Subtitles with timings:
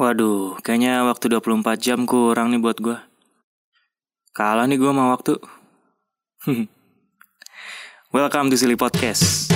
[0.00, 2.96] Waduh, kayaknya waktu 24 jam kurang nih buat gue.
[4.32, 5.36] Kalah nih gue sama waktu.
[8.16, 9.52] Welcome to Silly Podcast.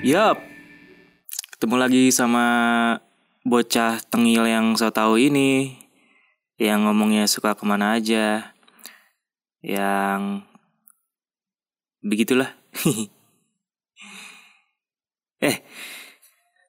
[0.00, 0.40] Yup,
[1.52, 2.48] ketemu lagi sama
[3.48, 5.74] bocah tengil yang so tahu ini
[6.60, 8.54] yang ngomongnya suka ke mana aja
[9.64, 10.44] yang
[12.04, 12.52] begitulah.
[15.38, 15.62] Eh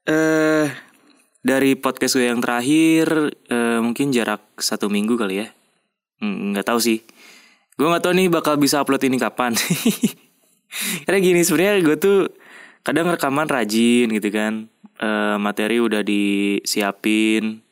[0.05, 0.69] eh
[1.41, 5.47] dari podcast gue yang terakhir eh, mungkin jarak satu minggu kali ya.
[6.21, 7.01] Nggak tahu sih.
[7.73, 9.57] Gue nggak tahu nih bakal bisa upload ini kapan.
[11.09, 12.29] Karena gini sebenarnya gue tuh
[12.83, 14.67] kadang rekaman rajin gitu kan.
[14.99, 17.63] Eh, materi udah disiapin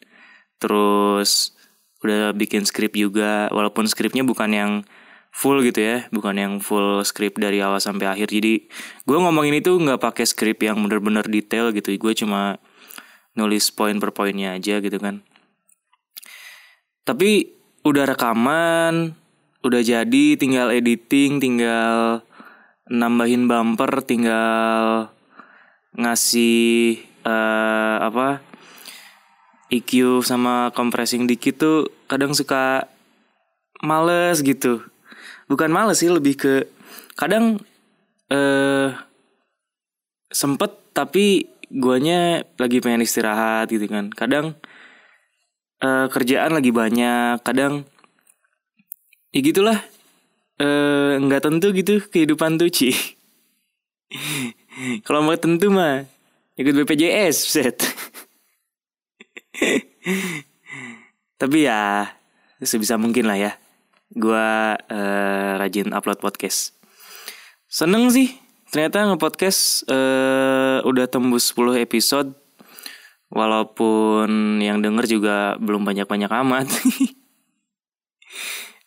[0.57, 1.52] terus
[1.99, 4.71] udah bikin skrip juga walaupun skripnya bukan yang
[5.35, 8.32] full gitu ya bukan yang full skrip dari awal sampai akhir.
[8.32, 8.71] Jadi
[9.04, 12.63] gue ngomongin itu nggak pakai skrip yang bener-bener detail gitu gue cuma
[13.35, 15.21] nulis poin per poinnya aja gitu kan.
[17.04, 19.13] Tapi udah rekaman
[19.67, 22.23] udah jadi tinggal editing tinggal
[22.88, 25.12] nambahin bumper tinggal
[25.98, 28.40] ngasih eh, apa
[29.68, 32.88] EQ sama compressing dikit tuh kadang suka
[33.84, 34.79] males gitu.
[35.52, 36.54] Bukan males sih lebih ke
[37.20, 37.60] kadang
[38.32, 38.91] eh
[40.32, 44.07] sempet tapi guanya lagi pengen istirahat gitu kan.
[44.16, 44.55] Kadang
[45.84, 47.84] eh, kerjaan lagi banyak, kadang
[49.35, 49.84] ya gitulah
[50.58, 52.90] eh nggak tentu gitu kehidupan tuh Ci.
[55.05, 56.05] Kalau mau tentu mah
[56.58, 57.77] ikut BPJS, set.
[61.41, 62.10] Tapi ya
[62.62, 63.52] sebisa mungkin lah ya.
[64.13, 66.74] Gua eh, rajin upload podcast.
[67.67, 68.31] Seneng sih,
[68.72, 72.31] ternyata nge-podcast eh, udah tembus 10 episode.
[73.28, 76.67] Walaupun yang denger juga belum banyak-banyak amat.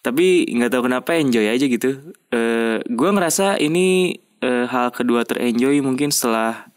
[0.01, 2.17] Tapi nggak tahu kenapa enjoy aja gitu.
[2.33, 6.73] Eh, gua ngerasa ini eh, hal kedua terenjoy mungkin setelah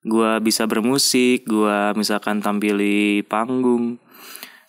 [0.00, 4.00] gua bisa bermusik, gua misalkan tampil di panggung,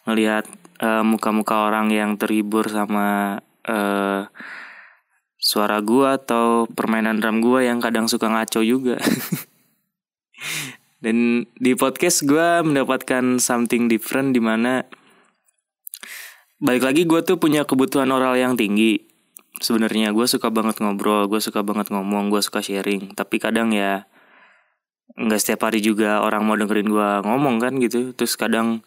[0.04, 0.44] ngelihat
[0.84, 4.28] eh, muka-muka orang yang terhibur sama eh,
[5.40, 9.00] suara gua atau permainan drum gua yang kadang suka ngaco juga.
[11.04, 14.84] Dan di podcast gua mendapatkan something different di mana
[16.58, 19.06] balik lagi gue tuh punya kebutuhan oral yang tinggi.
[19.58, 23.14] Sebenarnya gue suka banget ngobrol, gue suka banget ngomong, gue suka sharing.
[23.14, 24.06] Tapi kadang ya
[25.18, 28.14] nggak setiap hari juga orang mau dengerin gue ngomong kan gitu.
[28.14, 28.82] Terus kadang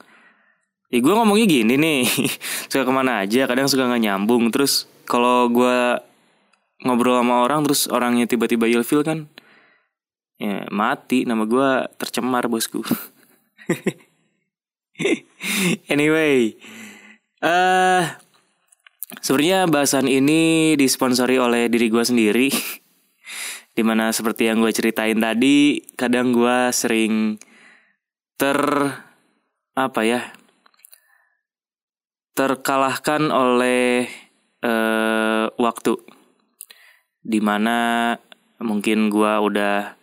[0.91, 2.07] ya gue ngomongnya gini nih.
[2.71, 4.51] Suka ke mana aja kadang suka nggak nyambung.
[4.55, 5.99] Terus kalau gue
[6.87, 9.27] ngobrol sama orang terus orangnya tiba-tiba ilfil kan
[10.39, 11.27] ya mati.
[11.27, 12.83] Nama gue tercemar bosku.
[15.89, 16.61] Anyway
[17.41, 18.05] eh
[19.25, 22.49] sebenarnya bahasan ini disponsori oleh diri gue sendiri.
[23.77, 27.41] Di mana seperti yang gue ceritain tadi kadang gue sering
[28.37, 28.61] ter
[29.73, 30.21] apa ya
[32.37, 34.05] terkalahkan oleh
[34.61, 35.97] eh, waktu.
[37.21, 38.13] Di mana
[38.61, 39.97] mungkin gue udah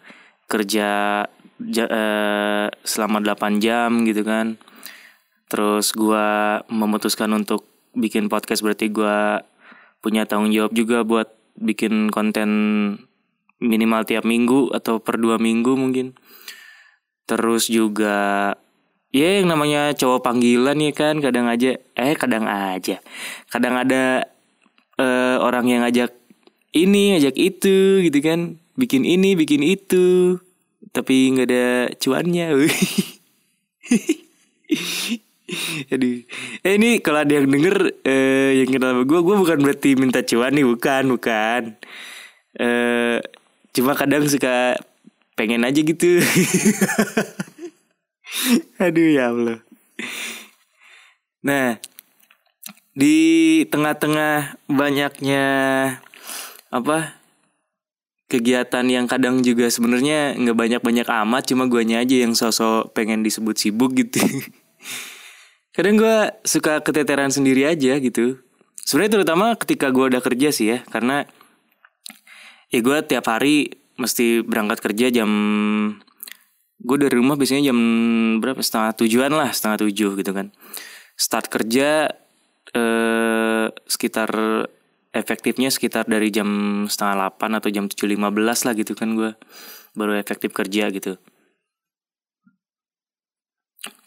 [0.49, 1.21] kerja
[1.61, 4.57] ja- eh, selama 8 jam gitu kan
[5.47, 6.27] terus gue
[6.67, 7.63] memutuskan untuk
[7.95, 9.41] bikin podcast berarti gue
[10.03, 12.49] punya tanggung jawab juga buat bikin konten
[13.57, 16.13] minimal tiap minggu atau per dua minggu mungkin.
[17.27, 18.53] Terus juga
[19.09, 23.01] ya yang namanya cowok panggilan ya kan kadang aja eh kadang aja.
[23.49, 24.29] Kadang ada
[25.01, 26.13] eh, orang yang ngajak
[26.77, 28.61] ini ngajak itu gitu kan.
[28.77, 30.37] Bikin ini bikin itu
[30.93, 32.53] tapi nggak ada cuannya
[35.94, 36.27] Aduh.
[36.63, 40.19] Eh ini kalau ada yang denger eh, yang kenal sama gue, gue bukan berarti minta
[40.23, 41.61] cuan nih, bukan, bukan.
[42.59, 43.17] Eh
[43.71, 44.75] cuma kadang suka
[45.38, 46.17] pengen aja gitu.
[48.83, 49.59] Aduh ya Allah.
[51.45, 51.79] Nah,
[52.97, 53.17] di
[53.69, 55.45] tengah-tengah banyaknya
[56.67, 57.15] apa
[58.27, 63.55] kegiatan yang kadang juga sebenarnya nggak banyak-banyak amat, cuma guanya aja yang sosok pengen disebut
[63.55, 64.19] sibuk gitu.
[65.77, 68.41] kadang gue suka keteteran sendiri aja gitu.
[68.81, 71.29] Sebenarnya terutama ketika gue udah kerja sih ya karena
[72.74, 75.29] ya gue tiap hari mesti berangkat kerja jam
[76.81, 77.79] gue dari rumah biasanya jam
[78.41, 78.57] berapa?
[78.57, 80.50] Setengah tujuan lah setengah tujuh gitu kan.
[81.13, 82.09] Start kerja
[82.74, 84.29] eh, sekitar
[85.13, 86.50] efektifnya sekitar dari jam
[86.89, 89.38] setengah delapan atau jam tujuh lima belas lah gitu kan gue
[89.94, 91.21] baru efektif kerja gitu.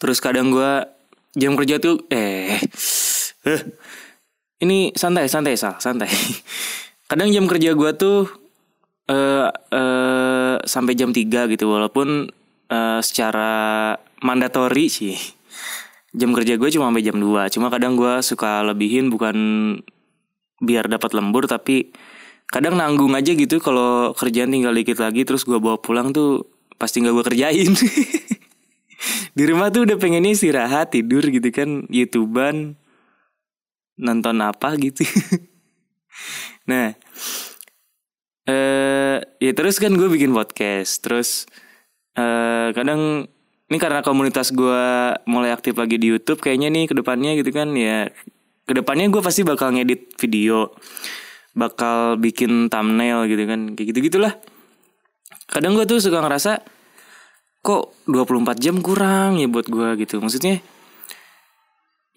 [0.02, 0.98] Terus kadang gue
[1.36, 2.58] jam kerja tuh eh
[3.46, 3.62] eh.
[4.60, 6.10] Ini santai santai sal santai.
[7.10, 8.28] Kadang jam kerja gue tuh
[9.08, 12.28] eh eh sampai jam 3 gitu walaupun
[12.68, 15.16] eh, secara mandatori sih.
[16.10, 19.36] Jam kerja gue cuma sampai jam 2 cuma kadang gue suka lebihin bukan
[20.60, 21.94] biar dapat lembur tapi
[22.50, 26.98] kadang nanggung aja gitu kalau kerjaan tinggal dikit lagi terus gue bawa pulang tuh pasti
[26.98, 27.72] nggak gue kerjain
[29.36, 32.76] di rumah tuh udah pengennya istirahat tidur gitu kan youtuber
[34.00, 35.04] nonton apa gitu.
[36.70, 36.94] Nah
[38.50, 41.46] eh ya terus kan gue bikin podcast terus
[42.14, 43.26] eh kadang
[43.70, 47.70] ini karena komunitas gue mulai aktif lagi di YouTube kayaknya nih ke depannya gitu kan
[47.78, 48.10] ya
[48.66, 50.74] ke depannya gue pasti bakal ngedit video
[51.54, 54.34] bakal bikin thumbnail gitu kan kayak gitu gitulah
[55.50, 56.62] kadang gue tuh suka ngerasa
[57.60, 60.20] kok 24 jam kurang ya buat gue gitu.
[60.20, 60.64] Maksudnya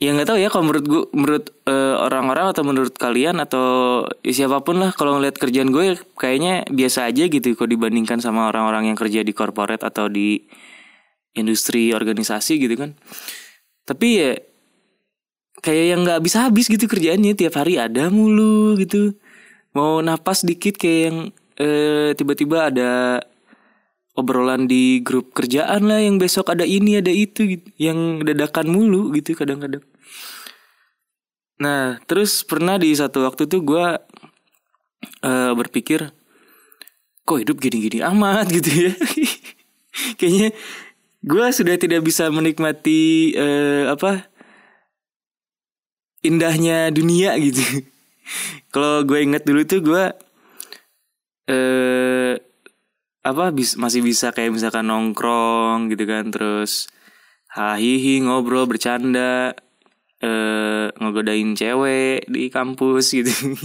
[0.02, 3.68] ya nggak tahu ya kalau menurut gue menurut eh, orang-orang atau menurut kalian atau
[4.20, 8.52] ya siapa pun lah kalau ngeliat kerjaan gue kayaknya biasa aja gitu kalau dibandingkan sama
[8.52, 10.44] orang-orang yang kerja di corporate atau di
[11.36, 12.96] industri organisasi gitu kan.
[13.84, 14.32] Tapi ya
[15.64, 19.16] kayak yang nggak habis habis gitu kerjaannya tiap hari ada mulu gitu.
[19.74, 21.18] Mau napas dikit kayak yang
[21.58, 23.24] eh, tiba-tiba ada
[24.14, 29.10] obrolan di grup kerjaan lah yang besok ada ini ada itu gitu yang dadakan mulu
[29.18, 29.82] gitu kadang-kadang.
[31.58, 33.86] Nah terus pernah di satu waktu tuh gue
[35.26, 36.14] eh, berpikir
[37.26, 38.46] kok hidup gini-gini amat?
[38.58, 38.94] gitu ya.
[40.22, 40.50] Kayaknya
[41.24, 44.30] gue sudah tidak bisa menikmati eh, apa
[46.22, 47.62] indahnya dunia gitu.
[48.74, 50.06] Kalau gue inget dulu tuh gue
[51.50, 52.53] eh
[53.24, 56.92] apa bis, masih bisa kayak misalkan nongkrong gitu kan terus
[57.56, 59.56] hahihi ngobrol bercanda
[60.24, 63.32] eh ngegodain cewek di kampus gitu.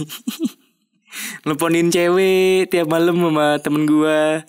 [1.47, 4.43] Nelponin cewek tiap malam sama temen gua.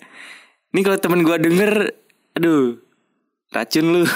[0.71, 1.91] Ini kalau temen gua denger
[2.35, 2.79] aduh
[3.51, 4.03] racun lu.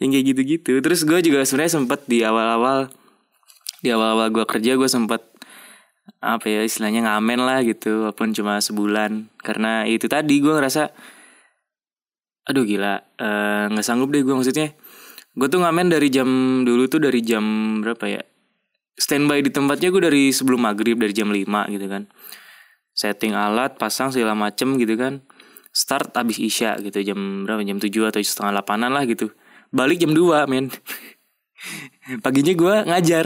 [0.00, 0.72] Yang kayak gitu-gitu.
[0.82, 2.90] Terus gue juga sebenarnya sempet di awal-awal
[3.82, 5.31] di awal-awal gue kerja gue sempet
[6.22, 9.30] apa ya istilahnya ngamen lah gitu walaupun cuma sebulan.
[9.42, 10.90] Karena itu tadi gue ngerasa
[12.42, 14.74] aduh gila eh, nggak sanggup deh gue maksudnya
[15.32, 16.26] gue tuh ngamen dari jam
[16.66, 18.22] dulu tuh dari jam berapa ya
[18.98, 22.10] standby di tempatnya gue dari sebelum maghrib dari jam 5 gitu kan.
[22.92, 25.24] Setting alat pasang segala macem gitu kan.
[25.72, 29.32] Start abis isya gitu jam berapa jam 7 atau setengah 8an lah gitu.
[29.72, 30.68] Balik jam 2 men.
[32.24, 33.24] Paginya gue ngajar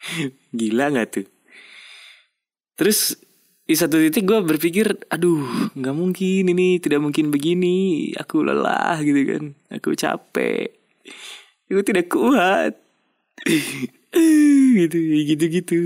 [0.58, 1.26] gila nggak tuh
[2.80, 3.12] Terus
[3.68, 5.44] di satu titik gue berpikir, aduh,
[5.76, 8.08] nggak mungkin ini, tidak mungkin begini.
[8.16, 10.80] Aku lelah gitu kan, aku capek,
[11.68, 12.80] aku tidak kuat,
[14.80, 15.78] gitu, gitu gitu.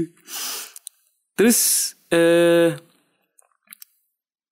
[1.34, 1.58] Terus
[2.14, 2.78] eh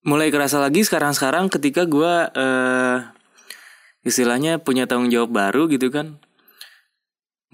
[0.03, 2.99] mulai kerasa lagi sekarang-sekarang ketika gue eh
[4.03, 6.19] istilahnya punya tanggung jawab baru gitu kan.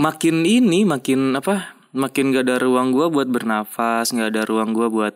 [0.01, 1.78] Makin ini, makin apa?
[1.97, 5.15] Makin gak ada ruang gue buat bernafas gak ada ruang gue buat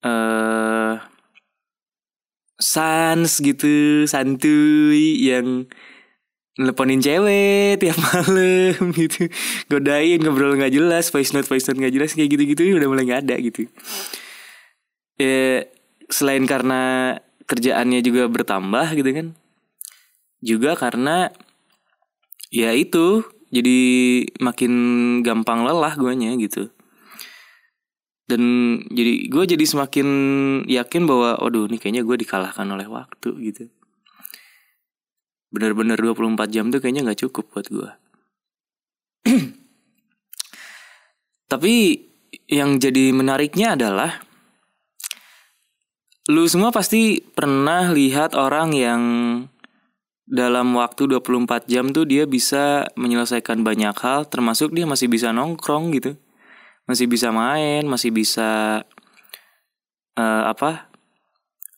[0.00, 0.94] eh uh,
[2.60, 5.64] sans gitu santuy yang
[6.60, 9.32] nelponin cewek tiap malam gitu.
[9.72, 13.08] Godain ngobrol nggak jelas voice note voice note nggak jelas kayak gitu gitu udah mulai
[13.08, 13.64] nggak ada gitu.
[15.16, 15.64] Ya
[16.12, 17.16] selain karena
[17.48, 19.26] kerjaannya juga bertambah gitu kan
[20.40, 21.32] juga karena
[22.52, 23.78] ya itu jadi
[24.38, 24.72] makin
[25.26, 26.70] gampang lelah guanya gitu.
[28.30, 28.42] Dan
[28.94, 30.08] jadi gue jadi semakin
[30.70, 33.66] yakin bahwa waduh nih kayaknya gue dikalahkan oleh waktu gitu.
[35.50, 37.90] Bener-bener 24 jam tuh kayaknya nggak cukup buat gue
[41.50, 42.06] tapi
[42.46, 44.22] yang jadi menariknya adalah
[46.30, 49.02] lu semua pasti pernah lihat orang yang
[50.30, 55.90] dalam waktu 24 jam tuh dia bisa menyelesaikan banyak hal termasuk dia masih bisa nongkrong
[55.98, 56.14] gitu.
[56.86, 58.82] Masih bisa main masih bisa
[60.14, 60.86] uh, apa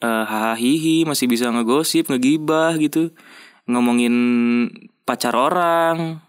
[0.05, 3.17] uh, hahihi masih bisa ngegosip ngegibah gitu.
[3.65, 4.15] Ngomongin
[5.09, 6.21] pacar orang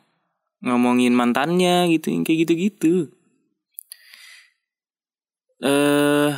[0.64, 2.96] ngomongin mantannya gitu kayak gitu gitu
[5.64, 6.32] eh uh,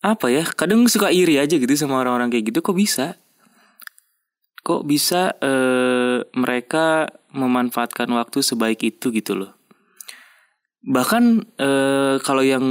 [0.00, 3.18] apa ya kadang suka iri aja gitu sama orang-orang kayak gitu kok bisa
[4.66, 9.54] kok bisa eh, mereka memanfaatkan waktu sebaik itu gitu loh.
[10.82, 12.66] Bahkan eh, kalau yang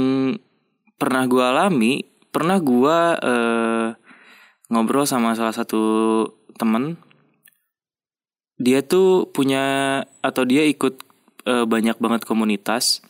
[1.00, 3.88] pernah gue alami pernah gue eh,
[4.68, 5.84] ngobrol sama salah satu
[6.60, 7.00] temen
[8.60, 11.04] dia tuh punya atau dia ikut
[11.46, 13.04] banyak banget komunitas.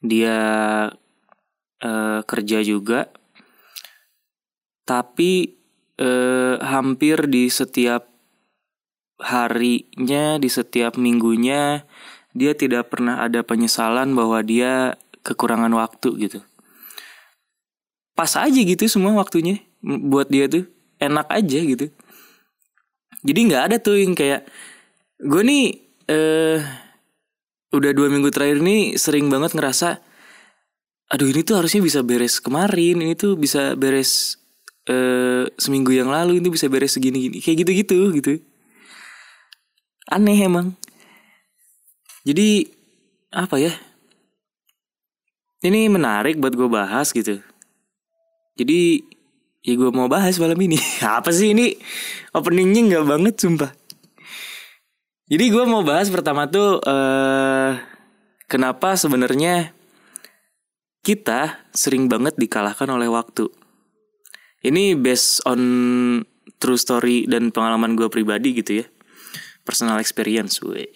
[0.00, 0.38] Dia
[2.24, 3.10] kerja juga.
[4.86, 5.59] Tapi
[6.00, 8.08] uh, hampir di setiap
[9.20, 11.84] harinya di setiap minggunya
[12.32, 16.40] dia tidak pernah ada penyesalan bahwa dia kekurangan waktu gitu.
[18.16, 20.64] Pas aja gitu semua waktunya buat dia tuh.
[21.00, 21.86] Enak aja gitu.
[23.24, 24.48] Jadi nggak ada tuh yang kayak
[25.20, 25.64] gue nih
[26.08, 26.60] eh
[27.70, 30.02] udah dua minggu terakhir ini sering banget ngerasa
[31.10, 34.39] aduh ini tuh harusnya bisa beres kemarin ini tuh bisa beres
[34.90, 37.98] eh seminggu yang lalu ini bisa beres segini gini kayak gitu gitu.
[38.18, 38.32] Gitu
[40.10, 40.74] aneh emang.
[42.26, 42.66] Jadi
[43.30, 43.72] apa ya?
[45.62, 47.38] Ini menarik buat gue bahas gitu.
[48.58, 49.00] Jadi
[49.62, 50.76] ya gue mau bahas malam ini.
[51.04, 51.76] Apa sih ini?
[52.32, 53.72] Openingnya nggak banget sumpah.
[55.30, 57.76] Jadi gue mau bahas pertama tuh uh,
[58.50, 59.70] kenapa sebenarnya
[61.04, 63.46] kita sering banget dikalahkan oleh waktu
[64.64, 65.60] ini based on
[66.60, 68.86] true story dan pengalaman gue pribadi gitu ya
[69.64, 70.88] personal experience gue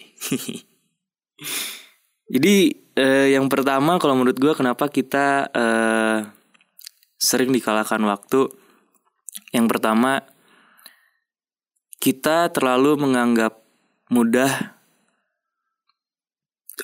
[2.33, 2.55] jadi
[2.97, 6.19] uh, yang pertama kalau menurut gue kenapa kita uh,
[7.19, 8.51] sering dikalahkan waktu.
[9.51, 10.23] Yang pertama,
[11.99, 13.59] kita terlalu menganggap
[14.11, 14.77] mudah,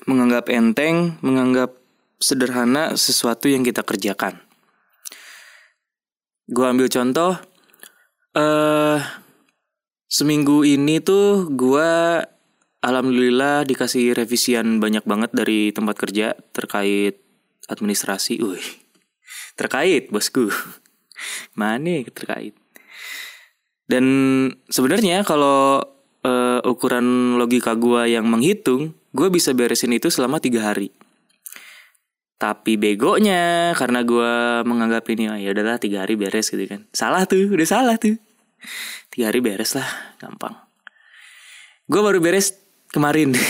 [0.09, 1.77] menganggap enteng, menganggap
[2.17, 4.39] sederhana sesuatu yang kita kerjakan.
[6.51, 7.39] Gue ambil contoh,
[8.35, 8.99] uh,
[10.11, 12.19] seminggu ini tuh gue
[12.83, 17.23] alhamdulillah dikasih revisian banyak banget dari tempat kerja terkait
[17.71, 18.43] administrasi.
[18.43, 18.67] Wih,
[19.55, 20.51] terkait bosku.
[21.59, 22.51] Mana terkait.
[23.87, 24.03] Dan
[24.67, 25.79] sebenarnya kalau
[26.27, 30.91] uh, ukuran logika gue yang menghitung gue bisa beresin itu selama tiga hari
[32.41, 36.89] tapi begonya karena gue menganggap ini oh, ya udahlah tiga hari beres gitu kan.
[36.89, 38.17] Salah tuh udah salah tuh.
[39.13, 39.85] Tiga hari beres lah
[40.17, 40.57] gampang.
[41.85, 42.57] Gue baru beres
[42.89, 43.37] kemarin.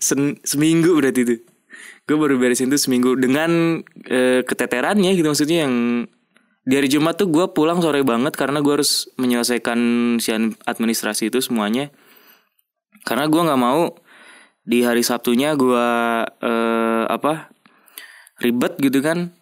[0.00, 1.40] Sen seminggu berarti tuh.
[2.08, 6.08] Gue baru beresin itu seminggu dengan e, keteterannya gitu maksudnya yang
[6.64, 9.78] di hari Jumat tuh gue pulang sore banget karena gue harus menyelesaikan
[10.16, 11.92] sian administrasi itu semuanya.
[13.04, 13.92] Karena gue nggak mau
[14.62, 15.88] di hari Sabtunya gue
[16.26, 16.52] e,
[17.10, 17.50] apa
[18.38, 19.34] ribet gitu kan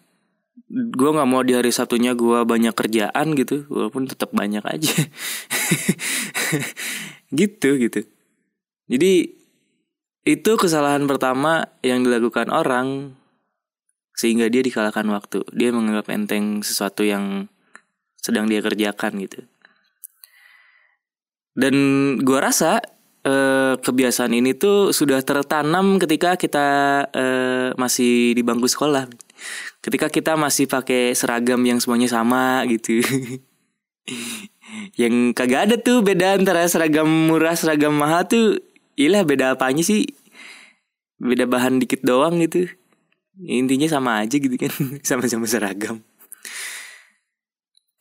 [0.71, 4.95] gue nggak mau di hari Sabtunya gue banyak kerjaan gitu walaupun tetap banyak aja
[7.39, 8.01] gitu gitu
[8.91, 9.41] jadi
[10.21, 13.17] itu kesalahan pertama yang dilakukan orang
[14.13, 15.41] sehingga dia dikalahkan waktu.
[15.49, 17.49] Dia menganggap enteng sesuatu yang
[18.21, 19.49] sedang dia kerjakan gitu.
[21.57, 21.75] Dan
[22.21, 22.85] gua rasa
[23.25, 26.67] eh, kebiasaan ini tuh sudah tertanam ketika kita
[27.11, 29.09] eh, masih di bangku sekolah.
[29.81, 33.01] Ketika kita masih pakai seragam yang semuanya sama gitu.
[35.01, 38.57] yang kagak ada tuh beda antara seragam murah seragam mahal tuh
[38.99, 40.05] Iya beda apanya sih?
[41.17, 42.69] Beda bahan dikit doang gitu.
[43.41, 44.69] Intinya sama aja gitu kan,
[45.07, 46.03] sama-sama seragam.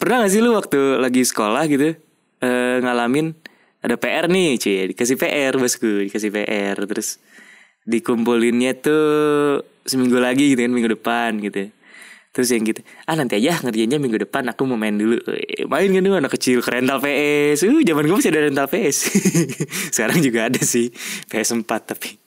[0.01, 1.93] Pernah gak sih lu waktu lagi sekolah gitu
[2.41, 3.37] uh, ngalamin
[3.81, 7.21] ada PR nih, cie dikasih PR bosku, dikasih PR terus
[7.89, 11.73] dikumpulinnya tuh seminggu lagi gitu kan minggu depan gitu.
[12.31, 15.19] Terus yang gitu, ah nanti aja ngerjainnya minggu depan aku mau main dulu.
[15.35, 17.67] Eh, main kan dulu anak kecil ke rental PS.
[17.67, 18.97] Uh, zaman gue masih ada rental PS.
[19.99, 20.95] Sekarang juga ada sih
[21.27, 22.23] PS4 tapi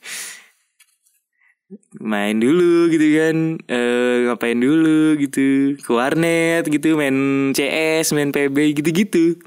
[1.98, 3.80] main dulu gitu kan e,
[4.28, 7.16] ngapain dulu gitu ke warnet gitu main
[7.56, 9.40] CS main PB gitu-gitu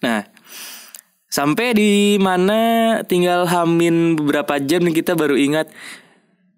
[0.00, 0.24] nah
[1.40, 5.72] sampai di mana tinggal hamin beberapa jam nih kita baru ingat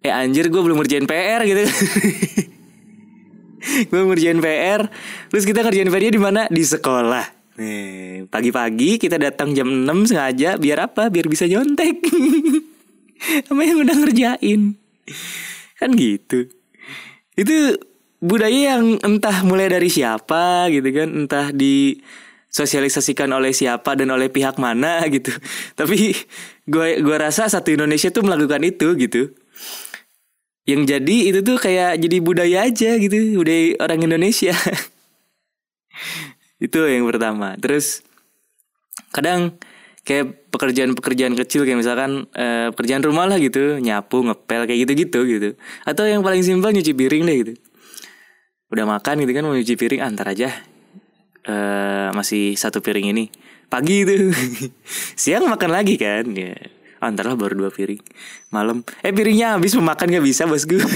[0.03, 1.63] eh anjir gue belum ngerjain PR gitu
[3.95, 4.91] gue ngerjain PR
[5.31, 6.51] terus kita ngerjain PR di mana?
[6.51, 7.47] Di sekolah.
[8.27, 11.15] Pagi-pagi kita datang jam 6 sengaja biar apa?
[11.15, 12.03] Biar bisa nyontek.
[13.47, 14.75] Sama yang udah ngerjain.
[15.79, 16.51] Kan gitu.
[17.39, 17.79] Itu
[18.19, 22.03] budaya yang entah mulai dari siapa gitu kan entah di
[22.53, 25.33] sosialisasikan oleh siapa dan oleh pihak mana gitu.
[25.75, 26.13] Tapi
[26.69, 29.33] gue gue rasa satu Indonesia tuh melakukan itu gitu.
[30.69, 33.43] Yang jadi itu tuh kayak jadi budaya aja gitu.
[33.43, 34.55] Budaya orang Indonesia.
[36.63, 37.59] Itu yang pertama.
[37.59, 38.07] Terus
[39.11, 39.59] kadang
[40.07, 43.83] kayak pekerjaan-pekerjaan kecil kayak misalkan eh, pekerjaan rumah lah gitu.
[43.83, 45.49] Nyapu ngepel kayak gitu-gitu gitu.
[45.83, 47.53] Atau yang paling simpel nyuci piring deh gitu.
[48.71, 50.72] Udah makan gitu kan mau nyuci piring antar aja
[51.47, 53.31] eh, masih satu piring ini.
[53.73, 54.31] Pagi itu.
[55.23, 56.29] Siang makan lagi kan?
[56.37, 56.55] Ya.
[57.03, 57.99] Lah baru dua piring.
[58.55, 58.87] Malam.
[59.03, 59.75] Eh piringnya habis.
[59.75, 60.79] Mau makan nggak bisa bosku.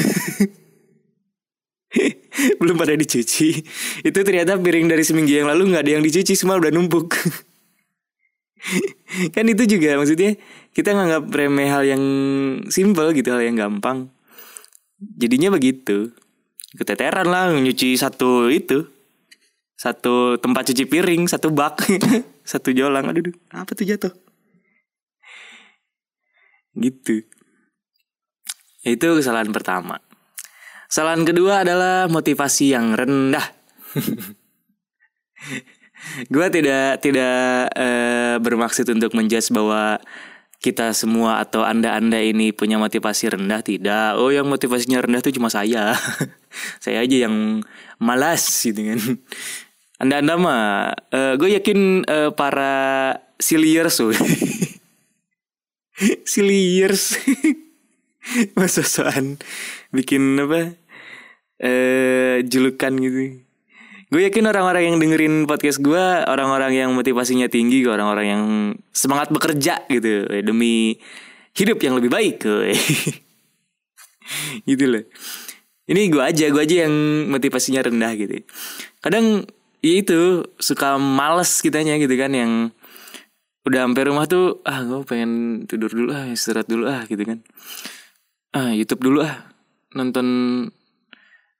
[2.61, 3.65] Belum pada dicuci.
[4.05, 6.39] Itu ternyata piring dari seminggu yang lalu nggak ada yang dicuci.
[6.39, 7.17] Semua udah numpuk.
[9.35, 10.37] Kan itu juga maksudnya
[10.75, 12.03] kita nganggap remeh hal yang
[12.69, 14.11] simple gitu hal yang gampang.
[15.01, 16.13] Jadinya begitu.
[16.77, 18.96] Keteteran lah nyuci satu itu
[19.77, 21.85] satu tempat cuci piring satu bak
[22.51, 23.13] satu jolang.
[23.13, 24.13] Aduh apa tuh jatuh?
[26.77, 27.25] Gitu.
[28.85, 30.01] Itu kesalahan pertama.
[30.89, 33.45] Kesalahan kedua adalah motivasi yang rendah.
[36.33, 39.99] Gue tidak tidak eh, bermaksud untuk menjudge bahwa
[40.63, 43.61] kita semua atau anda-anda ini punya motivasi rendah.
[43.61, 44.17] Tidak.
[44.17, 45.93] Oh yang motivasinya rendah itu cuma saya.
[46.85, 47.61] Saya aja yang
[48.01, 49.01] malas gitu kan
[49.97, 54.13] anda-anda mah uh, gue yakin uh, para siliers so.
[56.33, 57.17] siliers.
[58.59, 59.39] Masa soan
[59.95, 60.77] bikin apa
[61.63, 63.41] eh julukan gitu.
[64.07, 68.45] Gue yakin orang-orang yang dengerin podcast gue orang-orang yang motivasinya tinggi orang-orang yang
[68.95, 70.95] semangat bekerja gitu demi
[71.57, 72.45] hidup yang lebih baik
[74.69, 75.05] gitu loh.
[75.87, 76.95] Ini gue aja gue aja yang
[77.31, 78.43] motivasinya rendah gitu.
[78.99, 79.47] Kadang
[79.87, 82.75] ya itu suka males kitanya gitu kan yang
[83.63, 87.39] udah sampai rumah tuh ah gue pengen tidur dulu ah istirahat dulu ah gitu kan.
[88.51, 89.55] Ah YouTube dulu ah
[89.95, 90.27] nonton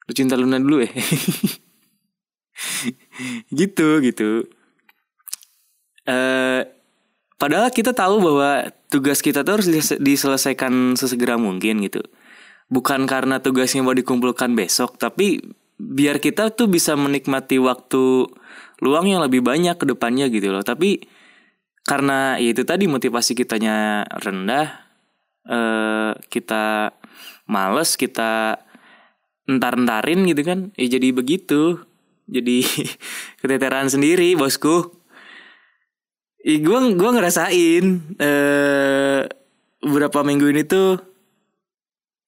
[0.07, 0.91] Lucinta Luna dulu ya
[3.59, 4.31] gitu gitu.
[6.07, 6.63] Uh,
[7.39, 12.03] padahal kita tahu bahwa tugas kita tuh harus diselesaikan sesegera mungkin gitu.
[12.71, 15.43] Bukan karena tugasnya mau dikumpulkan besok tapi
[15.77, 18.29] biar kita tuh bisa menikmati waktu
[18.81, 20.65] luang yang lebih banyak ke depannya gitu loh.
[20.65, 21.05] Tapi
[21.87, 24.67] karena ya itu tadi motivasi kitanya rendah
[25.47, 26.91] eh, kita
[27.47, 28.59] males kita
[29.47, 31.81] entar-entarin gitu kan ya jadi begitu.
[32.27, 32.67] Jadi
[33.41, 34.91] keteteran sendiri bosku.
[36.47, 37.85] Ih, gue gua ngerasain
[38.23, 39.21] eh,
[39.83, 40.99] beberapa minggu ini tuh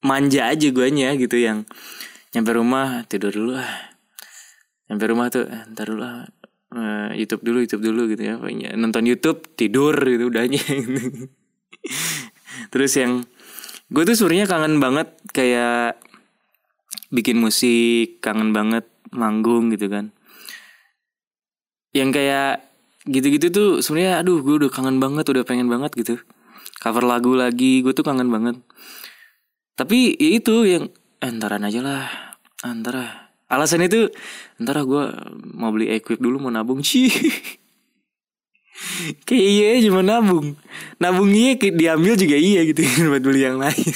[0.02, 1.66] manja aja guanya gitu yang
[2.36, 3.72] nyampe rumah tidur dulu ah
[4.88, 6.28] nyampe rumah tuh ntar dulu ah
[7.16, 8.36] YouTube dulu YouTube dulu gitu ya
[8.76, 10.60] nonton YouTube tidur gitu udahnya.
[12.72, 13.24] Terus yang
[13.88, 15.96] gue tuh sebenarnya kangen banget kayak
[17.08, 20.12] bikin musik kangen banget manggung gitu kan.
[21.96, 22.52] Yang kayak
[23.08, 26.20] gitu-gitu tuh sebenarnya aduh gue udah kangen banget udah pengen banget gitu.
[26.78, 28.60] Cover lagu lagi gue tuh kangen banget.
[29.78, 30.84] Tapi ya itu yang
[31.22, 32.06] entaran aja lah.
[32.62, 34.10] Antara alasan itu
[34.58, 35.04] ntar gue
[35.54, 36.82] mau beli equip dulu mau nabung.
[36.82, 37.08] Sih
[39.26, 40.58] kayak iya cuma nabung.
[40.98, 43.94] Nabung iya diambil juga iya gitu buat beli yang lain.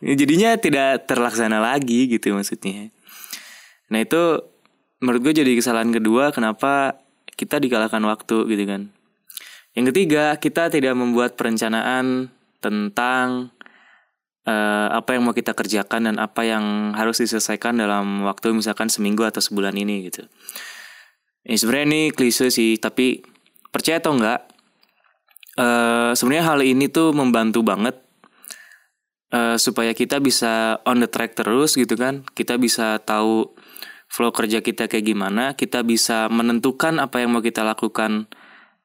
[0.00, 2.92] Ya, jadinya tidak terlaksana lagi gitu maksudnya.
[3.90, 4.44] Nah itu
[5.00, 7.00] menurut gue jadi kesalahan kedua kenapa
[7.34, 8.92] kita dikalahkan waktu gitu kan.
[9.72, 12.28] Yang ketiga kita tidak membuat perencanaan
[12.60, 13.54] tentang
[14.46, 19.26] uh, apa yang mau kita kerjakan dan apa yang harus diselesaikan dalam waktu misalkan seminggu
[19.26, 20.24] atau sebulan ini gitu.
[21.44, 23.24] Ini sebenarnya ini klise sih, tapi
[23.72, 24.40] percaya atau enggak,
[25.56, 27.96] uh, sebenarnya hal ini tuh membantu banget
[29.32, 32.28] uh, supaya kita bisa on the track terus gitu kan.
[32.36, 33.56] Kita bisa tahu
[34.10, 38.26] flow kerja kita kayak gimana, kita bisa menentukan apa yang mau kita lakukan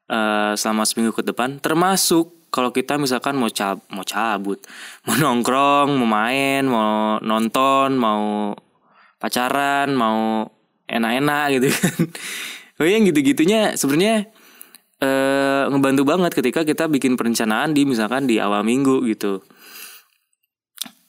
[0.07, 4.63] uh, selama seminggu ke depan, termasuk kalau kita misalkan mau cab mau cabut
[5.05, 8.55] mau nongkrong mau main mau nonton mau
[9.19, 10.47] pacaran mau
[10.87, 11.99] enak-enak gitu kan
[12.79, 14.31] oh yang gitu-gitunya sebenarnya
[15.03, 15.09] e,
[15.67, 19.43] ngebantu banget ketika kita bikin perencanaan di misalkan di awal minggu gitu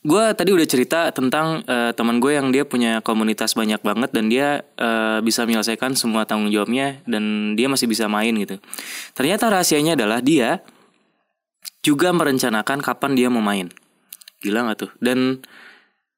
[0.07, 4.31] gue tadi udah cerita tentang uh, teman gue yang dia punya komunitas banyak banget dan
[4.31, 8.63] dia uh, bisa menyelesaikan semua tanggung jawabnya dan dia masih bisa main gitu.
[9.19, 10.63] Ternyata rahasianya adalah dia
[11.87, 13.71] juga merencanakan kapan dia mau main.
[14.43, 14.91] Gila gak tuh?
[14.99, 15.47] Dan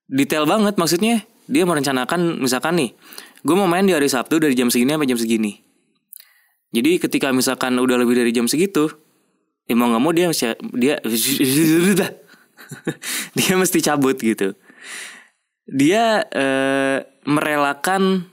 [0.09, 2.91] detail banget maksudnya dia merencanakan misalkan nih,
[3.45, 5.53] gue mau main di hari Sabtu dari jam segini sampai jam segini.
[6.73, 8.89] Jadi ketika misalkan udah lebih dari jam segitu,
[9.69, 10.33] ya mau nggak mau dia
[10.73, 10.97] dia
[13.37, 14.57] dia mesti cabut gitu
[15.69, 18.25] dia uh, merelakan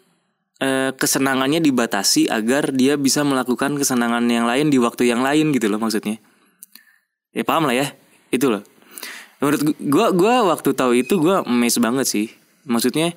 [0.64, 5.68] uh, kesenangannya dibatasi agar dia bisa melakukan kesenangan yang lain di waktu yang lain gitu
[5.68, 6.24] loh maksudnya
[7.36, 7.88] ya paham lah ya.
[8.32, 8.64] Itu loh.
[9.44, 12.28] Menurut gue gue waktu tahu itu gue mes banget sih.
[12.64, 13.14] Maksudnya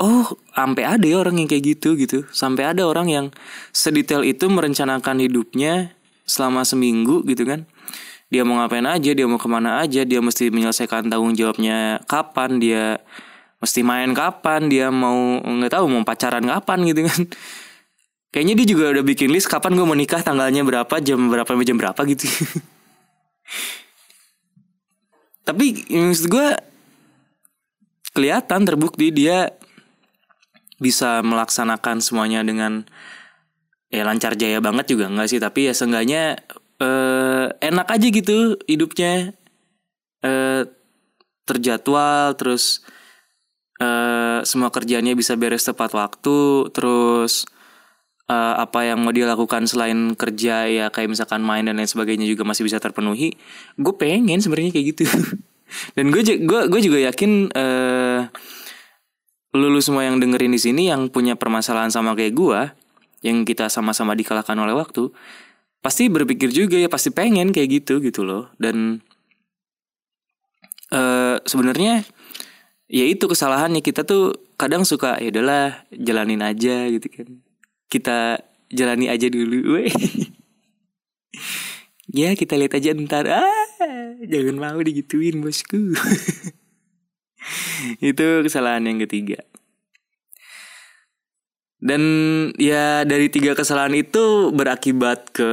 [0.00, 2.24] oh sampai ada ya orang yang kayak gitu gitu.
[2.32, 3.26] Sampai ada orang yang
[3.70, 5.92] sedetail itu merencanakan hidupnya
[6.24, 7.68] selama seminggu gitu kan.
[8.32, 12.58] Dia mau ngapain aja dia mau ke mana aja dia mesti menyelesaikan tanggung jawabnya kapan
[12.58, 12.98] dia
[13.62, 17.20] mesti main kapan dia mau nggak tahu mau pacaran kapan gitu kan
[18.34, 21.78] kayaknya dia juga udah bikin list kapan gue mau nikah tanggalnya berapa jam berapa jam
[21.78, 22.26] berapa gitu.
[25.46, 26.48] Tapi maksud gue
[28.10, 29.54] kelihatan terbukti dia
[30.82, 32.82] bisa melaksanakan semuanya dengan
[33.86, 35.38] ya lancar jaya banget juga enggak sih?
[35.38, 36.42] Tapi ya seenggaknya
[36.82, 39.30] eh, enak aja gitu hidupnya.
[40.26, 40.66] Eh,
[41.46, 42.82] terjadwal terus
[43.78, 47.46] eh, semua kerjanya bisa beres tepat waktu terus
[48.30, 52.24] eh, apa yang mau dia lakukan selain kerja ya kayak misalkan main dan lain sebagainya
[52.28, 53.36] juga masih bisa terpenuhi
[53.76, 55.04] gue pengen sebenarnya kayak gitu.
[55.96, 58.20] Dan gue gue gue juga yakin eh,
[59.54, 62.60] lulu semua yang dengerin di sini yang punya permasalahan sama kayak gue
[63.24, 65.08] yang kita sama-sama dikalahkan oleh waktu
[65.80, 68.52] pasti berpikir juga ya pasti pengen kayak gitu gitu loh.
[68.60, 69.00] Dan
[70.92, 72.04] uh, sebenarnya
[72.88, 77.43] ya itu kesalahannya kita tuh kadang suka ya udahlah jalanin aja gitu kan
[77.94, 78.42] kita
[78.74, 79.94] jalani aja dulu weh.
[82.14, 83.26] Ya kita lihat aja ntar.
[83.26, 83.74] Ah
[84.22, 85.98] jangan mau digituin bosku.
[88.14, 89.42] Itu kesalahan yang ketiga.
[91.82, 92.02] Dan
[92.54, 95.50] ya dari tiga kesalahan itu berakibat ke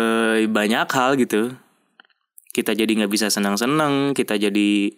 [0.54, 1.58] banyak hal gitu.
[2.54, 4.94] Kita jadi nggak bisa senang-senang kita jadi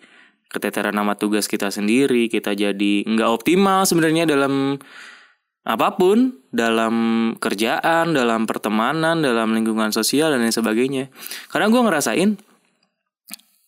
[0.53, 4.77] keteteran nama tugas kita sendiri kita jadi nggak optimal sebenarnya dalam
[5.63, 6.95] apa pun dalam
[7.39, 11.07] kerjaan dalam pertemanan dalam lingkungan sosial dan lain sebagainya.
[11.47, 12.31] Karena gue ngerasain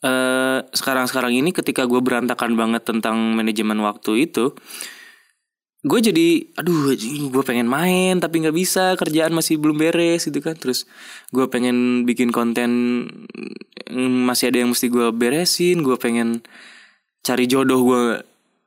[0.05, 4.53] sekarang sekarang-sekarang ini ketika gue berantakan banget tentang manajemen waktu itu
[5.85, 6.93] gue jadi aduh
[7.29, 10.53] gue pengen main tapi nggak bisa kerjaan masih belum beres gitu kan.
[10.57, 10.85] Terus
[11.33, 12.69] gue pengen bikin konten
[13.89, 16.41] mm, masih ada yang mesti gue beresin gue pengen
[17.25, 18.03] cari jodoh gue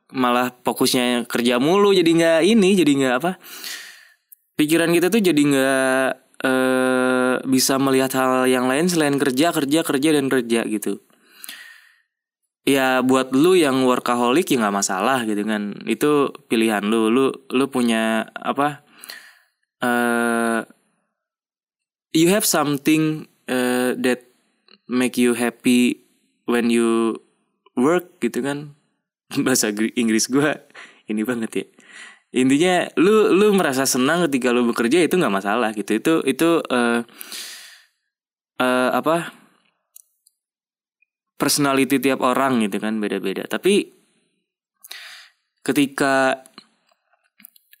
[0.09, 3.31] malah fokusnya kerja mulu jadi nggak ini jadi nggak apa.
[4.57, 6.07] Pikiran kita tuh jadi nggak
[6.43, 10.99] uh, bisa melihat hal yang lain selain kerja kerja kerja dan kerja gitu.
[12.67, 15.79] Ya buat lu yang workaholic ya nggak masalah gitu kan.
[15.87, 17.07] Itu pilihan lu.
[17.07, 18.83] Lu lu punya apa
[19.83, 20.65] uh,
[22.11, 24.27] you have something uh, that
[24.89, 26.03] make you happy
[26.49, 27.21] when you
[27.77, 28.78] work gitu kan
[29.45, 30.51] bahasa Inggris gue
[31.09, 31.65] ini banget ya
[32.29, 37.01] intinya lu lu merasa senang ketika lu bekerja itu nggak masalah gitu itu itu uh,
[38.61, 39.33] uh, apa
[41.39, 43.47] personality tiap orang gitu kan beda-beda.
[43.47, 43.87] Tapi
[45.63, 46.43] ketika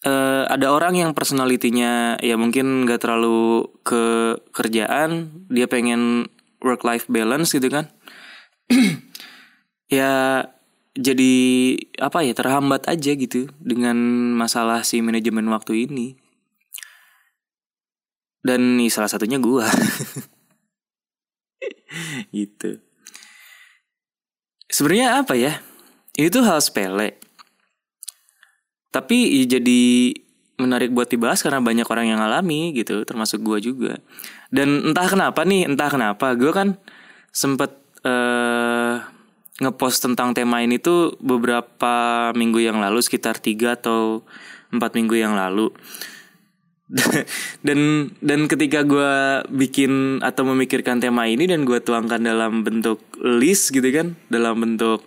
[0.07, 6.31] uh, ada orang yang personalitinya ya mungkin gak terlalu ke kerjaan, dia pengen
[6.63, 7.91] work life balance gitu kan.
[9.91, 10.47] ya
[10.99, 11.33] jadi
[12.03, 13.95] apa ya terhambat aja gitu dengan
[14.35, 16.19] masalah si manajemen waktu ini.
[18.43, 19.67] Dan nih salah satunya gua.
[22.35, 22.79] gitu
[24.69, 25.57] sebenarnya apa ya
[26.15, 27.17] ini tuh hal sepele
[28.89, 30.13] tapi jadi
[30.59, 33.93] menarik buat dibahas karena banyak orang yang alami gitu termasuk gue juga
[34.53, 36.77] dan entah kenapa nih entah kenapa gue kan
[37.33, 37.69] sempet
[38.05, 38.38] uh,
[39.59, 44.23] ngepost tentang tema ini tuh beberapa minggu yang lalu sekitar tiga atau
[44.71, 45.71] empat minggu yang lalu.
[47.67, 53.69] Dan dan ketika gue bikin atau memikirkan tema ini dan gue tuangkan dalam bentuk list
[53.69, 55.05] gitu kan dalam bentuk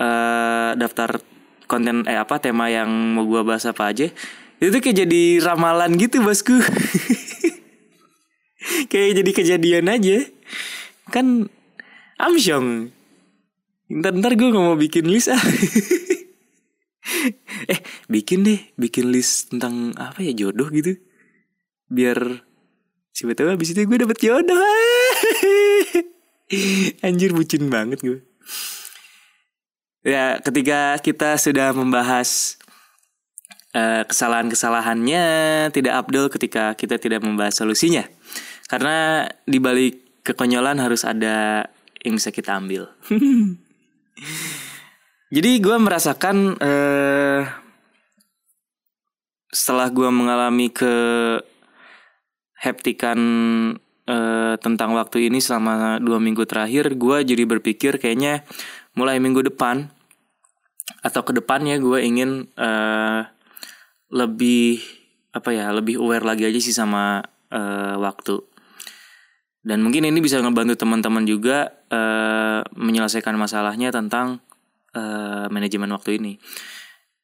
[0.00, 1.20] uh, daftar
[1.68, 4.08] konten eh apa tema yang mau gue bahas apa aja
[4.56, 6.56] itu kayak jadi ramalan gitu bosku.
[8.90, 10.24] Kayak jadi kejadian aja.
[11.12, 11.52] Kan
[12.16, 12.95] amsyong
[13.86, 15.38] ntar ntar gue nggak mau bikin list ah.
[17.66, 20.98] Eh bikin deh bikin list tentang apa ya jodoh gitu.
[21.86, 22.18] Biar
[23.16, 24.60] siapa tahu abis itu gue dapet jodoh
[27.06, 28.20] anjir bucin banget gue
[30.04, 32.60] ya ketika kita sudah membahas
[33.72, 35.24] uh, kesalahan-kesalahannya
[35.72, 38.06] tidak abdul ketika kita tidak membahas solusinya.
[38.66, 41.66] Karena dibalik kekonyolan harus ada
[42.02, 42.90] yang bisa kita ambil.
[45.26, 47.42] Jadi gue merasakan uh,
[49.50, 50.94] setelah gue mengalami ke
[52.56, 53.18] heptikan
[54.06, 58.46] uh, tentang waktu ini selama dua minggu terakhir, gue jadi berpikir kayaknya
[58.96, 59.90] mulai minggu depan
[61.02, 63.26] atau ke depannya gue ingin uh,
[64.14, 64.80] lebih
[65.34, 68.40] apa ya lebih aware lagi aja sih sama uh, waktu
[69.66, 74.38] dan mungkin ini bisa ngebantu teman-teman juga uh, menyelesaikan masalahnya tentang
[74.94, 76.38] uh, manajemen waktu ini.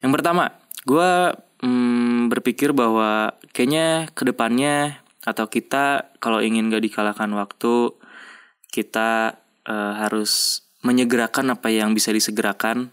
[0.03, 0.51] Yang pertama
[0.83, 7.95] gue um, berpikir bahwa kayaknya ke depannya atau kita kalau ingin gak dikalahkan waktu
[8.75, 9.39] kita
[9.71, 12.91] uh, harus menyegerakan apa yang bisa disegerakan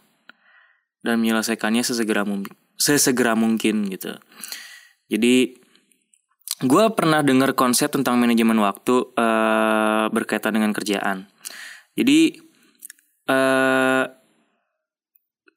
[1.01, 4.13] dan menyelesaikannya sesegera mungkin sesegera mungkin gitu.
[5.09, 5.58] Jadi
[6.59, 11.27] gue pernah dengar konsep tentang manajemen waktu uh, berkaitan dengan kerjaan
[11.95, 12.39] jadi
[13.31, 14.03] uh,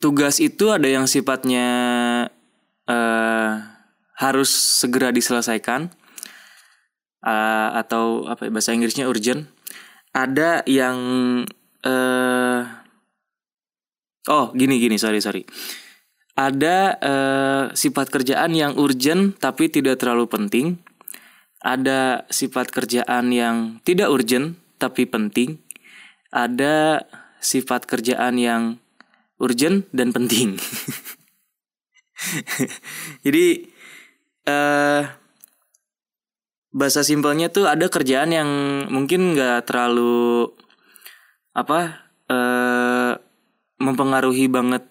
[0.02, 1.66] tugas itu ada yang sifatnya
[2.90, 3.52] uh,
[4.18, 5.90] harus segera diselesaikan
[7.22, 9.46] uh, atau apa ya, bahasa Inggrisnya urgent.
[10.12, 10.98] Ada yang
[11.86, 12.60] uh,
[14.28, 15.42] oh gini gini sorry sorry.
[16.32, 20.66] Ada uh, sifat kerjaan yang urgent tapi tidak terlalu penting.
[21.62, 25.62] Ada sifat kerjaan yang tidak urgent tapi penting.
[26.34, 27.06] Ada
[27.38, 28.82] sifat kerjaan yang
[29.38, 30.58] urgent dan penting.
[33.26, 33.66] Jadi
[34.46, 35.02] uh,
[36.72, 38.50] bahasa simpelnya tuh ada kerjaan yang
[38.88, 40.48] mungkin nggak terlalu
[41.52, 43.12] apa uh,
[43.76, 44.88] mempengaruhi banget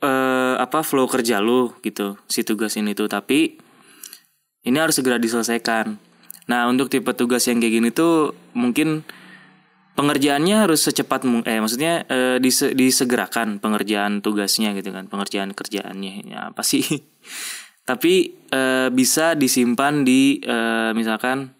[0.00, 3.60] uh, apa flow kerja lu gitu si tugas ini tuh tapi
[4.68, 5.96] ini harus segera diselesaikan
[6.48, 9.08] nah untuk tipe tugas yang kayak gini tuh mungkin
[9.96, 16.52] pengerjaannya harus secepat eh maksudnya eh, dise, disegerakan pengerjaan tugasnya gitu kan pengerjaan kerjaannya ya
[16.52, 16.84] apa sih
[17.88, 21.56] tapi e, bisa disimpan di e, misalkan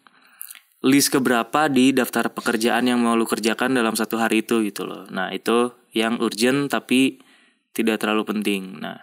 [0.84, 5.08] list keberapa di daftar pekerjaan yang mau lu kerjakan dalam satu hari itu gitu loh.
[5.08, 7.16] Nah itu yang urgent tapi
[7.72, 8.76] tidak terlalu penting.
[8.76, 9.00] Nah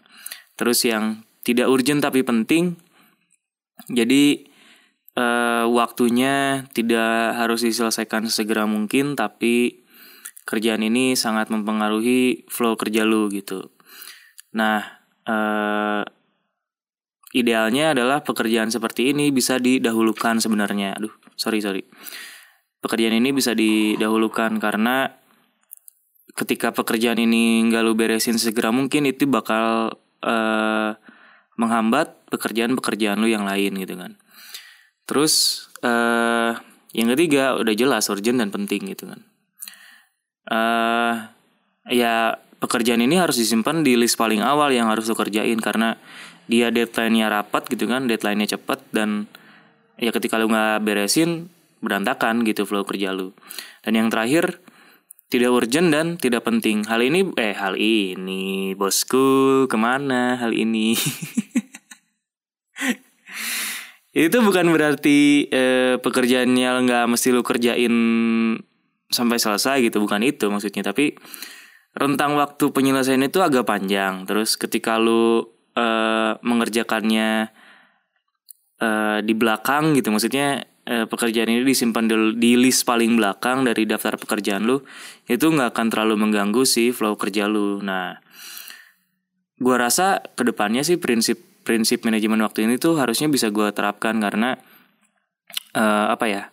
[0.54, 2.78] terus yang tidak urgent tapi penting,
[3.92, 4.48] jadi
[5.14, 5.26] e,
[5.70, 9.86] waktunya tidak harus diselesaikan segera mungkin tapi
[10.46, 13.74] kerjaan ini sangat mempengaruhi flow kerja lu gitu.
[14.56, 14.80] Nah,
[15.26, 16.04] eh,
[17.36, 20.96] idealnya adalah pekerjaan seperti ini bisa didahulukan sebenarnya.
[20.96, 21.84] Aduh, sorry sorry.
[22.80, 25.10] Pekerjaan ini bisa didahulukan karena
[26.38, 30.92] ketika pekerjaan ini nggak lu beresin segera mungkin itu bakal uh,
[31.56, 34.20] menghambat pekerjaan-pekerjaan lu yang lain gitu kan.
[35.08, 36.58] Terus uh,
[36.96, 39.22] yang ketiga udah jelas urgent dan penting gitu kan.
[40.46, 41.14] Uh,
[41.90, 45.98] ya pekerjaan ini harus disimpan di list paling awal yang harus lu kerjain karena
[46.46, 49.26] dia deadline-nya rapat gitu kan, deadline-nya cepet dan
[49.98, 51.50] ya ketika lu nggak beresin
[51.82, 53.34] berantakan gitu flow kerja lu.
[53.82, 54.62] Dan yang terakhir
[55.30, 56.86] tidak urgent dan tidak penting.
[56.86, 60.94] Hal ini eh hal ini bosku ke mana hal ini?
[64.16, 67.96] itu bukan berarti eh, pekerjaannya nggak mesti lu kerjain
[69.12, 71.14] sampai selesai gitu bukan itu maksudnya tapi
[71.96, 77.48] rentang waktu penyelesaian itu agak panjang terus ketika lu uh, mengerjakannya
[78.84, 83.86] uh, di belakang gitu maksudnya uh, pekerjaan ini disimpan di, di list paling belakang dari
[83.86, 84.82] daftar pekerjaan lu
[85.26, 87.82] itu nggak akan terlalu mengganggu sih flow kerja lu.
[87.82, 88.18] Nah
[89.62, 94.18] gua rasa ke depannya sih prinsip prinsip manajemen waktu ini tuh harusnya bisa gua terapkan
[94.22, 94.58] karena
[95.76, 96.44] uh, apa ya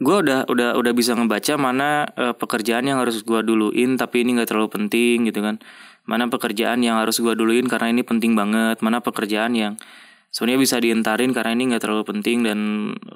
[0.00, 4.40] gue udah udah udah bisa ngebaca mana uh, pekerjaan yang harus gue duluin tapi ini
[4.40, 5.60] nggak terlalu penting gitu kan.
[6.08, 8.80] Mana pekerjaan yang harus gue duluin karena ini penting banget.
[8.80, 9.76] Mana pekerjaan yang
[10.30, 12.58] sebenarnya bisa dientarin karena ini nggak terlalu penting dan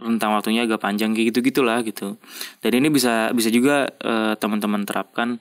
[0.03, 2.19] rentang waktunya agak panjang kayak gitu gitulah gitu.
[2.59, 5.39] Dan ini bisa bisa juga uh, teman-teman terapkan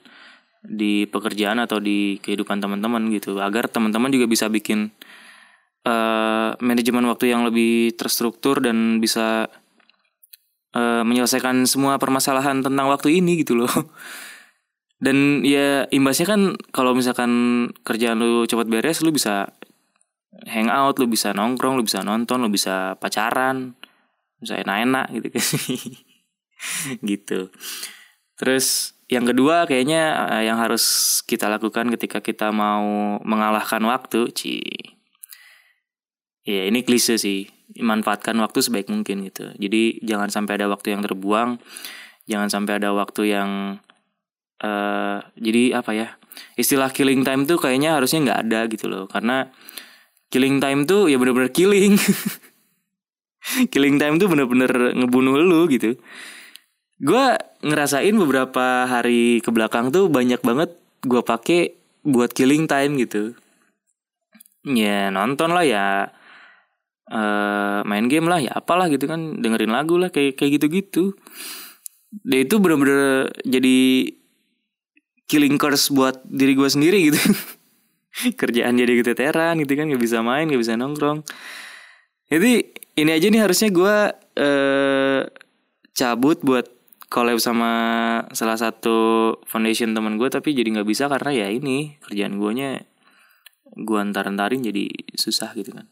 [0.64, 3.36] di pekerjaan atau di kehidupan teman-teman gitu.
[3.42, 4.94] Agar teman-teman juga bisa bikin
[5.84, 9.50] uh, manajemen waktu yang lebih terstruktur dan bisa
[10.78, 13.70] uh, menyelesaikan semua permasalahan tentang waktu ini gitu loh.
[15.04, 16.40] Dan ya imbasnya kan
[16.72, 17.30] kalau misalkan
[17.84, 19.52] kerjaan lu cepat beres lu bisa
[20.46, 23.78] hangout lu bisa nongkrong lu bisa nonton lu bisa pacaran
[24.38, 25.46] bisa enak-enak gitu kan.
[27.04, 27.52] Gitu.
[28.40, 34.64] Terus yang kedua kayaknya eh, yang harus kita lakukan ketika kita mau mengalahkan waktu ci.
[36.44, 37.52] Ya ini klise sih.
[37.80, 39.52] Manfaatkan waktu sebaik mungkin gitu.
[39.56, 41.60] Jadi jangan sampai ada waktu yang terbuang
[42.24, 43.50] jangan sampai ada waktu yang
[44.64, 46.08] uh, jadi apa ya
[46.56, 49.04] istilah killing time tuh kayaknya harusnya nggak ada gitu loh.
[49.08, 49.48] Karena
[50.28, 51.96] killing time tuh ya bener-bener killing.
[53.44, 56.00] Killing time tuh bener-bener ngebunuh lu gitu.
[56.96, 60.72] Gue ngerasain beberapa hari ke belakang tuh banyak banget
[61.04, 61.76] gue pake
[62.08, 63.36] buat killing time gitu.
[64.64, 66.08] Ya nonton lah ya.
[67.04, 71.04] Uh, main game lah ya apalah gitu kan dengerin lagu lah kayak kayak gitu gitu
[72.22, 74.08] dia itu bener-bener jadi
[75.26, 77.18] killing curse buat diri gue sendiri gitu
[78.40, 81.26] kerjaan jadi keteteran gitu kan nggak bisa main nggak bisa nongkrong.
[82.30, 82.52] Jadi
[82.98, 83.96] ini aja nih harusnya gue
[84.40, 85.20] uh,
[85.94, 86.66] cabut buat
[87.12, 87.72] collab sama
[88.34, 92.82] salah satu foundation teman gue tapi jadi nggak bisa karena ya ini kerjaan guanya
[93.74, 95.86] gue antar-antarin jadi susah gitu kan.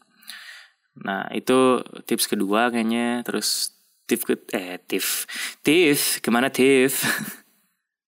[0.99, 3.23] Nah itu tips kedua kayaknya.
[3.27, 3.73] Terus
[4.07, 5.27] tips ke eh tips
[5.63, 7.07] tips ke mana tips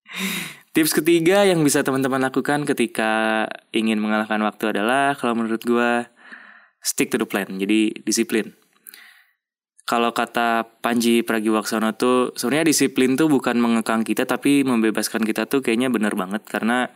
[0.76, 6.04] tips ketiga yang bisa teman-teman lakukan ketika ingin mengalahkan waktu adalah kalau menurut gue
[6.84, 8.52] stick to the plan jadi disiplin.
[9.88, 15.64] Kalau kata Panji Pragiwaksono tuh sebenarnya disiplin tuh bukan mengekang kita tapi membebaskan kita tuh
[15.64, 16.92] kayaknya bener banget karena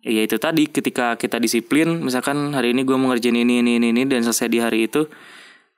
[0.00, 3.92] ya itu tadi ketika kita disiplin misalkan hari ini gue mau ngerjain ini ini ini
[3.92, 5.04] ini dan selesai di hari itu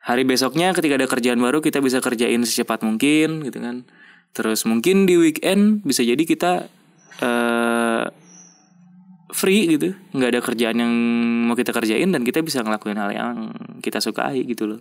[0.07, 3.91] hari besoknya ketika ada kerjaan baru kita bisa kerjain secepat mungkin gitu kan.
[4.31, 6.71] Terus mungkin di weekend bisa jadi kita
[7.21, 8.09] uh,
[9.33, 10.93] free gitu nggak ada kerjaan yang
[11.49, 13.37] mau kita kerjain dan kita bisa ngelakuin hal yang
[13.85, 14.81] kita sukai gitu loh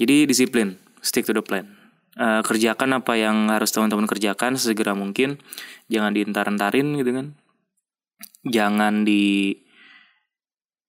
[0.00, 1.76] jadi disiplin, stick to the plan.
[2.16, 5.36] Uh, kerjakan apa yang harus teman-teman kerjakan segera mungkin.
[5.92, 7.26] Jangan diintar-entarin gitu kan.
[8.48, 9.52] Jangan di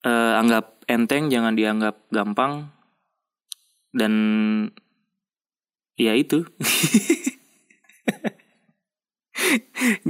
[0.08, 2.72] uh, anggap enteng, jangan dianggap gampang.
[3.92, 4.14] Dan
[6.00, 6.48] ya itu.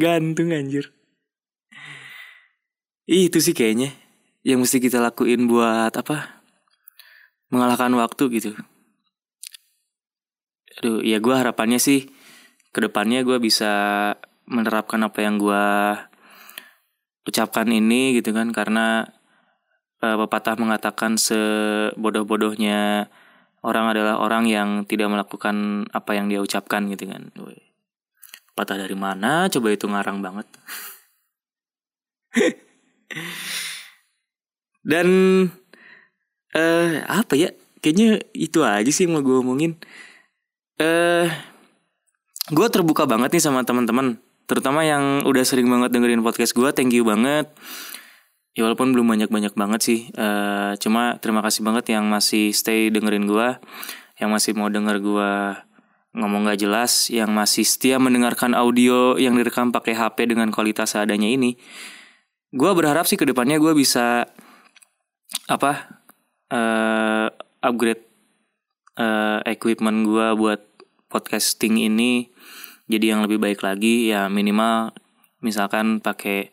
[0.01, 0.91] Gantung anjir.
[3.09, 3.93] Itu sih kayaknya
[4.45, 6.43] yang mesti kita lakuin buat apa?
[7.51, 8.51] Mengalahkan waktu gitu
[10.81, 12.09] aduh ya gue harapannya sih
[12.73, 13.69] ke depannya gue bisa
[14.49, 15.65] menerapkan apa yang gue
[17.29, 19.05] ucapkan ini gitu kan karena
[20.01, 23.11] uh, pepatah mengatakan sebodoh-bodohnya
[23.61, 27.29] orang adalah orang yang tidak melakukan apa yang dia ucapkan gitu kan.
[28.53, 29.47] Patah dari mana?
[29.47, 30.47] Coba itu ngarang banget.
[34.89, 35.07] Dan
[36.51, 37.51] eh uh, apa ya?
[37.81, 39.73] Kayaknya itu aja sih yang mau gue omongin
[40.81, 41.29] eh
[42.49, 44.17] gue terbuka banget nih sama teman-teman
[44.49, 47.45] terutama yang udah sering banget dengerin podcast gue thank you banget
[48.57, 52.89] ya walaupun belum banyak banyak banget sih uh, cuma terima kasih banget yang masih stay
[52.89, 53.47] dengerin gue
[54.19, 55.31] yang masih mau denger gue
[56.11, 61.27] ngomong gak jelas yang masih setia mendengarkan audio yang direkam pakai HP dengan kualitas seadanya
[61.27, 61.55] ini
[62.51, 64.27] gue berharap sih ke depannya gue bisa
[65.47, 66.03] apa
[66.51, 67.31] uh,
[67.63, 68.03] upgrade
[68.99, 70.61] uh, equipment gue buat
[71.07, 72.27] podcasting ini
[72.91, 74.11] jadi yang lebih baik lagi.
[74.11, 74.91] Ya minimal
[75.39, 76.51] misalkan pakai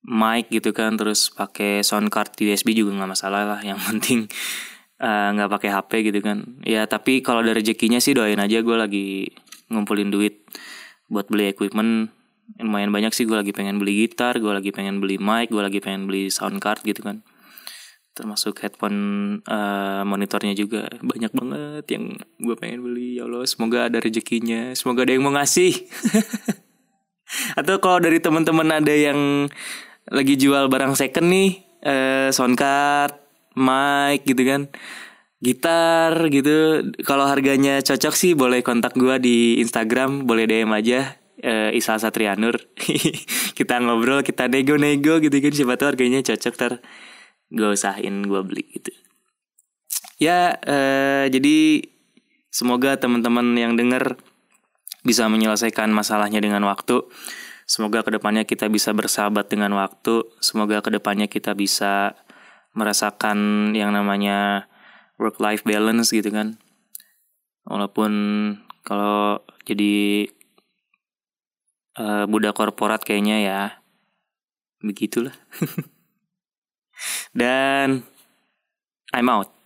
[0.00, 3.60] mic gitu kan terus pakai sound card USB juga nggak masalah lah.
[3.60, 4.20] Yang penting
[4.98, 6.58] nggak uh, pakai HP gitu kan.
[6.66, 8.58] Ya tapi kalau ada rezekinya sih doain aja.
[8.66, 9.30] Gue lagi
[9.70, 10.42] ngumpulin duit
[11.06, 12.10] buat beli equipment.
[12.58, 15.84] Lumayan banyak sih gue lagi pengen beli gitar gue lagi pengen beli mic gue lagi
[15.84, 17.22] pengen beli sound card gitu kan.
[18.18, 18.98] Termasuk headphone
[19.46, 23.22] uh, monitornya juga banyak banget yang gue pengen beli.
[23.22, 24.74] Ya Allah semoga ada rezekinya.
[24.74, 25.78] Semoga ada yang mau ngasih.
[27.60, 29.46] Atau kalau dari teman-teman ada yang
[30.08, 31.50] lagi jual barang second nih
[31.84, 34.62] uh, soundcard mic gitu kan.
[35.38, 36.82] Gitar gitu.
[37.06, 42.58] Kalau harganya cocok sih boleh kontak gue di Instagram boleh DM aja uh, Isal Satrianur.
[43.58, 45.52] Kita ngobrol kita nego-nego gitu kan.
[45.54, 46.72] Siapa tahu harganya cocok ter
[47.48, 48.92] gue usahain gue beli gitu.
[50.18, 51.86] Ya eh, jadi
[52.50, 54.18] semoga teman-teman yang denger
[55.06, 57.06] bisa menyelesaikan masalahnya dengan waktu.
[57.68, 60.26] Semoga ke depannya kita bisa bersahabat dengan waktu.
[60.40, 62.16] Semoga ke depannya kita bisa
[62.78, 64.70] merasakan yang namanya
[65.18, 66.54] work life balance gitu kan
[67.66, 68.12] walaupun
[68.86, 70.30] kalau jadi
[71.98, 73.62] uh, budak korporat kayaknya ya
[74.78, 75.34] begitulah
[77.34, 78.02] Dan
[79.12, 79.57] I'm out.